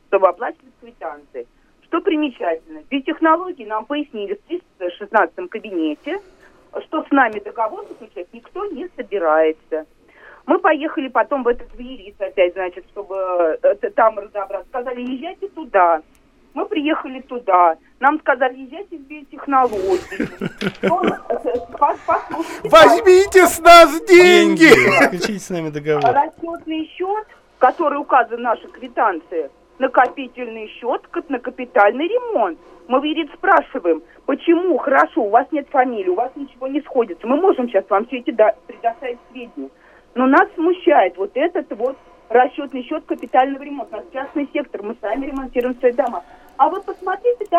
[0.07, 1.47] чтобы оплачивать квитанции.
[1.81, 4.41] Что примечательно, технологии нам пояснили в
[4.77, 6.21] 316 кабинете,
[6.85, 9.87] что с нами договор заключать никто не собирается.
[10.45, 13.15] Мы поехали потом в этот ВИРИС опять, значит, чтобы
[13.63, 14.69] э, там разобраться.
[14.69, 16.03] Сказали, езжайте туда.
[16.53, 17.77] Мы приехали туда.
[17.99, 20.27] Нам сказали, езжайте в биотехнологии.
[22.69, 24.69] Возьмите с нас деньги!
[24.99, 26.03] Заключите с нами договор.
[26.03, 27.27] Расчетный счет,
[27.59, 32.57] который указан в нашей квитанции, накопительный счет на капитальный ремонт.
[32.87, 37.27] Мы, видит, спрашиваем, почему, хорошо, у вас нет фамилии, у вас ничего не сходится.
[37.27, 38.31] Мы можем сейчас вам все эти
[38.65, 39.69] предоставить сведения.
[40.15, 41.95] Но нас смущает вот этот вот
[42.29, 43.97] расчетный счет капитального ремонта.
[43.97, 46.23] У нас частный сектор, мы сами ремонтируем свои дома.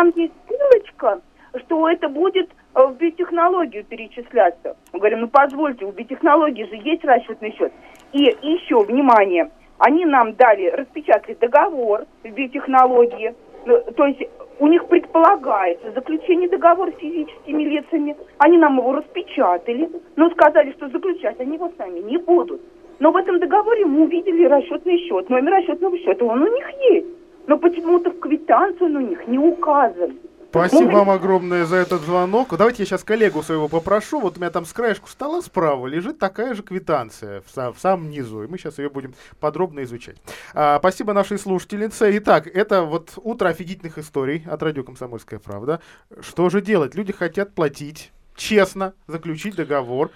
[0.00, 1.20] Там есть ссылочка,
[1.58, 4.74] что это будет э, в биотехнологию перечисляться.
[4.94, 7.70] Мы говорим, ну позвольте, у биотехнологии же есть расчетный счет.
[8.14, 13.34] И еще, внимание, они нам дали, распечатали договор в биотехнологии,
[13.66, 14.22] ну, то есть
[14.58, 18.16] у них предполагается заключение договора с физическими лицами.
[18.38, 22.62] Они нам его распечатали, но сказали, что заключать они его сами не будут.
[23.00, 25.28] Но в этом договоре мы увидели расчетный счет.
[25.28, 27.20] Номер расчетного счета, он у них есть.
[27.50, 30.16] Но почему-то в квитанцию он у них не указан.
[30.50, 32.56] Спасибо вам огромное за этот звонок.
[32.56, 34.20] Давайте я сейчас коллегу своего попрошу.
[34.20, 37.80] Вот у меня там с краешку стола справа лежит такая же квитанция в, сам, в
[37.80, 38.44] самом низу.
[38.44, 40.14] И мы сейчас ее будем подробно изучать.
[40.54, 42.16] А, спасибо нашей слушательнице.
[42.18, 45.80] Итак, это вот утро офигительных историй от радио «Комсомольская правда».
[46.20, 46.94] Что же делать?
[46.94, 50.12] Люди хотят платить честно, заключить договор,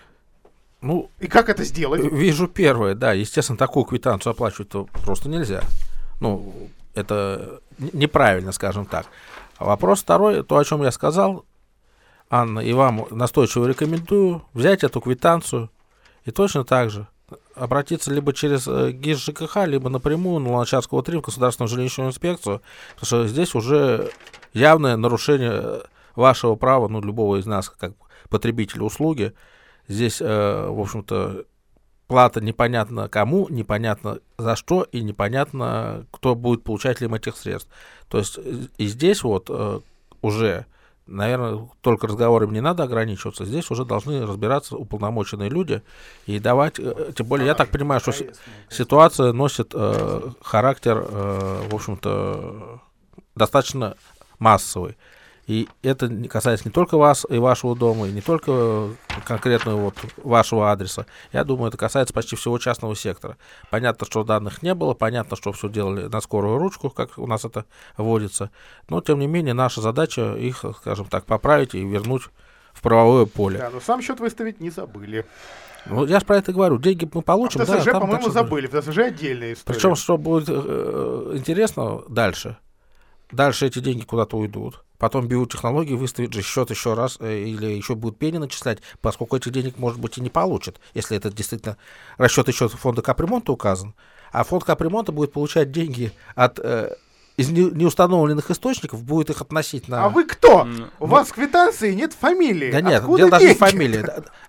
[0.83, 2.13] ну, и как это сделать?
[2.13, 3.13] Вижу первое, да.
[3.13, 5.63] Естественно, такую квитанцию оплачивать то просто нельзя.
[6.21, 6.53] Ну,
[6.95, 9.07] это неправильно, скажем так.
[9.59, 11.45] Вопрос второй, то, о чем я сказал,
[12.31, 15.71] Анна, и вам настойчиво рекомендую взять эту квитанцию
[16.25, 17.07] и точно так же
[17.55, 22.63] обратиться либо через э, ГИС ЖКХ, либо напрямую на Луначарского 3 в Государственную жилищную инспекцию,
[22.95, 24.11] потому что здесь уже
[24.53, 25.83] явное нарушение
[26.17, 27.93] вашего права, ну, любого из нас, как
[28.29, 29.35] потребителя услуги,
[29.89, 31.45] Здесь, э, в общем-то,
[32.07, 37.71] плата непонятно кому, непонятно за что и непонятно, кто будет получателем этих средств.
[38.09, 38.39] То есть
[38.79, 39.81] и здесь вот э,
[40.23, 40.67] уже
[41.07, 43.45] наверное, только разговорами не надо ограничиваться.
[43.45, 45.83] Здесь уже должны разбираться уполномоченные люди
[46.27, 48.13] и давать, э, тем более, я так понимаю, что
[48.71, 52.81] ситуация носит э, характер, э, в общем-то,
[53.35, 53.97] достаточно
[54.39, 54.97] массовый.
[55.47, 58.89] И это касается не только вас и вашего дома, и не только
[59.27, 61.07] конкретно вот вашего адреса.
[61.33, 63.37] Я думаю, это касается почти всего частного сектора.
[63.71, 67.45] Понятно, что данных не было, понятно, что все делали на скорую ручку, как у нас
[67.45, 67.67] это
[67.99, 68.51] вводится.
[68.89, 72.23] Но, тем не менее, наша задача их, скажем так, поправить и вернуть
[72.73, 73.59] в правовое поле.
[73.59, 75.27] Да, но сам счет выставить не забыли.
[75.87, 76.79] Ну, я же про это говорю.
[76.79, 77.61] Деньги мы получим.
[77.61, 78.67] А в ТСЖ, да, по-моему, забыли.
[78.67, 79.77] В ТСЖ отдельная история.
[79.77, 82.57] Причем, что будет э, интересно дальше.
[83.31, 87.95] Дальше эти деньги куда-то уйдут потом биотехнологии выставит же счет еще раз э, или еще
[87.95, 91.77] будут пени начислять, поскольку этих денег, может быть, и не получат, если это действительно
[92.17, 93.95] расчет еще фонда капремонта указан.
[94.33, 96.97] А фонд капремонта будет получать деньги от э,
[97.37, 100.05] из неустановленных источников будет их относить на...
[100.05, 100.63] А вы кто?
[100.63, 100.91] Mm.
[101.01, 102.71] У вас в квитанции нет фамилии.
[102.71, 104.05] Да нет, Откуда дело даже не фамилии.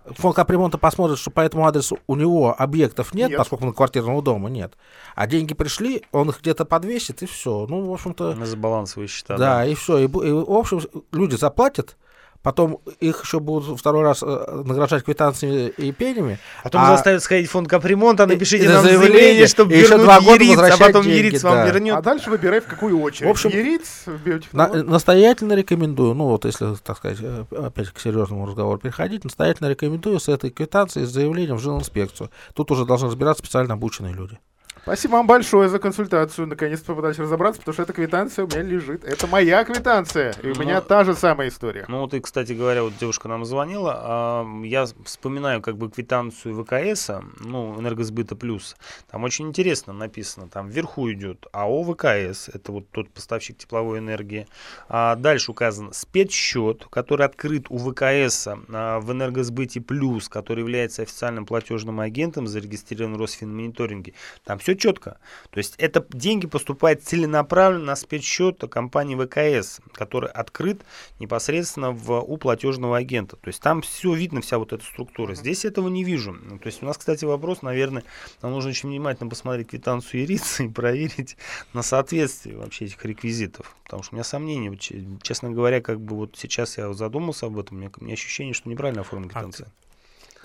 [0.05, 4.21] Фонд капремонта посмотрит, что по этому адресу у него объектов нет, нет, поскольку на квартирного
[4.21, 4.73] дома нет.
[5.15, 7.65] А деньги пришли, он их где-то подвесит, и все.
[7.67, 8.35] Ну, в общем-то...
[8.35, 9.35] На забалансовые счета.
[9.35, 9.65] Да, да.
[9.65, 9.97] и все.
[9.97, 11.97] И, и, в общем, люди заплатят,
[12.45, 16.37] потом их еще будут второй раз э, награждать квитанциями и пенями.
[16.63, 16.91] Потом а...
[16.91, 20.43] заставят сходить в фонд капремонта, напишите и, нам заявление, заявление чтобы и еще два года
[20.43, 21.49] Ериц, а потом деньги, Ериц да.
[21.49, 21.95] вам вернет.
[21.95, 23.27] А дальше выбирай, в какую очередь.
[23.27, 24.05] В общем, Ериц,
[24.51, 29.67] на, настоятельно рекомендую, ну вот если, так сказать, э, опять к серьезному разговору переходить, настоятельно
[29.67, 32.29] рекомендую с этой квитанцией, с заявлением в жилинспекцию.
[32.53, 34.37] Тут уже должны разбираться специально обученные люди.
[34.85, 36.45] Спасибо вам большое за консультацию.
[36.45, 39.03] Наконец-то попытались разобраться, потому что эта квитанция у меня лежит.
[39.03, 40.35] Это моя квитанция.
[40.43, 41.85] И у меня ну, та же самая история.
[41.87, 43.95] Ну вот и, кстати говоря, вот девушка нам звонила.
[43.97, 48.75] А, я вспоминаю как бы квитанцию ВКС, ну, энергосбыта плюс.
[49.09, 50.49] Там очень интересно написано.
[50.49, 52.49] Там вверху идет АО ВКС.
[52.49, 54.47] Это вот тот поставщик тепловой энергии.
[54.87, 61.47] А дальше указан спецсчет, который открыт у ВКС а, в энергосбыте плюс, который является официальным
[61.47, 64.13] платежным агентом, зарегистрирован в Росфинмониторинге.
[64.43, 65.17] Там все четко.
[65.49, 70.81] То есть это деньги поступают целенаправленно на спецсчет компании ВКС, который открыт
[71.19, 73.35] непосредственно в, у платежного агента.
[73.37, 75.35] То есть там все видно, вся вот эта структура.
[75.35, 76.33] Здесь этого не вижу.
[76.33, 78.03] Ну, то есть у нас, кстати, вопрос, наверное,
[78.41, 81.37] нам нужно очень внимательно посмотреть квитанцию Ирицы и проверить
[81.73, 83.75] на соответствие вообще этих реквизитов.
[83.83, 84.77] Потому что у меня сомнения,
[85.21, 88.53] честно говоря, как бы вот сейчас я задумался об этом, у меня, у меня ощущение,
[88.53, 89.67] что неправильно оформлена квитанция.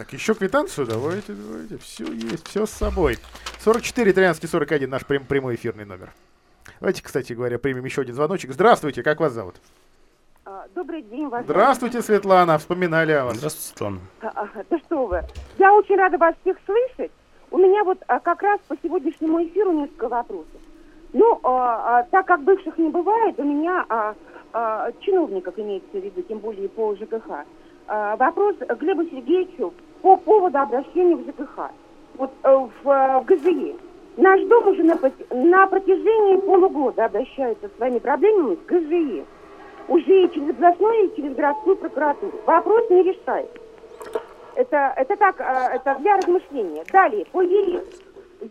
[0.01, 1.77] Так, еще квитанцию давайте, давайте.
[1.77, 3.19] Все есть, все с собой.
[3.59, 6.11] 44 13 41 наш прям, прямой эфирный номер.
[6.81, 8.51] Давайте, кстати говоря, примем еще один звоночек.
[8.53, 9.57] Здравствуйте, как вас зовут?
[10.47, 11.45] А, добрый день, вас.
[11.45, 13.37] Здравствуйте, Светлана, вспоминали о вас.
[13.37, 14.01] Здравствуйте, Светлана.
[14.23, 15.23] А, да что вы.
[15.59, 17.13] Я очень рада вас всех слышать.
[17.51, 20.63] У меня вот а, как раз по сегодняшнему эфиру несколько вопросов.
[21.13, 24.15] Ну, а, а, так как бывших не бывает, у меня а,
[24.55, 27.45] а, чиновников имеется в виду, тем более по ЖКХ.
[27.93, 31.71] А, вопрос Глебу Сергеевичу по поводу обращения в ЖКХ.
[32.17, 33.77] Вот э, в, в ГЗИ.
[34.17, 34.99] Наш дом уже на,
[35.31, 39.25] на протяжении полугода обращается с своими проблемами в ГЗИ.
[39.89, 42.39] Уже и через областную, и через городскую прокуратуру.
[42.47, 43.59] Вопрос не решается.
[44.55, 46.85] Это, это так, э, это для размышления.
[46.93, 47.81] Далее, по ЕРИ.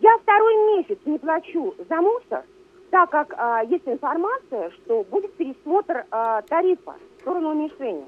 [0.00, 2.44] Я второй месяц не плачу за мусор,
[2.90, 8.06] так как а, есть информация, что будет пересмотр а, тарифа в сторону уменьшения.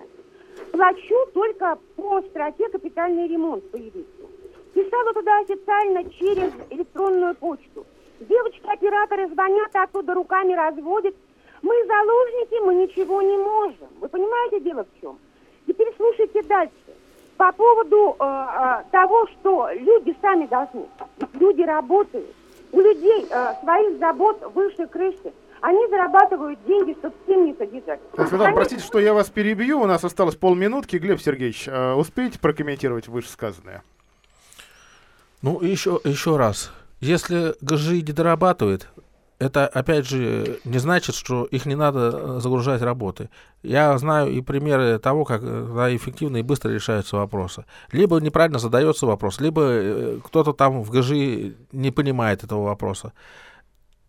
[0.73, 4.31] Плачу только по строке капитальный ремонт по юристу.
[4.75, 7.87] Писала туда официально через электронную почту.
[8.21, 11.15] Девочки-операторы звонят, оттуда руками разводят.
[11.63, 13.89] Мы заложники, мы ничего не можем.
[14.01, 15.19] Вы понимаете, дело в чем?
[15.67, 16.73] Теперь слушайте дальше.
[17.37, 20.87] По поводу э, э, того, что люди сами должны.
[21.35, 22.27] Люди работают.
[22.73, 25.33] У людей э, своих забот выше крыши.
[25.63, 28.01] Они зарабатывают деньги, чтобы семьи содержать.
[28.17, 28.57] Светлана, Они...
[28.57, 29.81] простите, что я вас перебью.
[29.81, 30.97] У нас осталось полминутки.
[30.97, 33.85] Глеб Сергеевич, э, успеете прокомментировать вышесказанное?
[35.41, 36.73] Ну, еще, еще раз.
[37.01, 38.89] Если ГЖИ не дорабатывает,
[39.39, 43.31] это, опять же, не значит, что их не надо э, загружать работы.
[43.63, 47.67] Я знаю и примеры того, как да, эффективно и быстро решаются вопросы.
[47.93, 53.13] Либо неправильно задается вопрос, либо э, кто-то там в ГЖИ не понимает этого вопроса.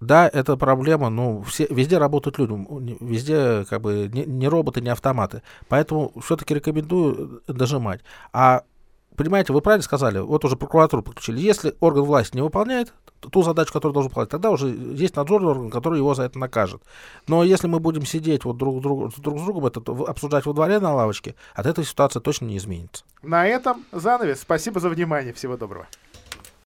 [0.05, 2.53] Да, это проблема, ну, все, везде работают люди,
[2.99, 5.41] везде как бы не, не роботы, не автоматы.
[5.67, 8.01] Поэтому все-таки рекомендую дожимать.
[8.31, 8.63] А
[9.15, 11.39] понимаете, вы правильно сказали, вот уже прокуратуру подключили.
[11.39, 15.69] Если орган власти не выполняет ту задачу, которую должен выполнять, тогда уже есть надзорный орган,
[15.69, 16.81] который его за это накажет.
[17.27, 20.79] Но если мы будем сидеть вот друг, друг, друг с другом, это обсуждать во дворе
[20.79, 23.05] на лавочке, от этой ситуации точно не изменится.
[23.21, 24.41] На этом занавес.
[24.41, 25.33] Спасибо за внимание.
[25.33, 25.87] Всего доброго.